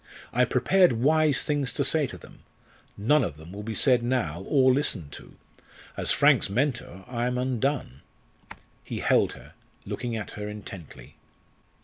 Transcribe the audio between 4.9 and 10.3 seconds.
to. As Frank's mentor I am undone." He held her, looking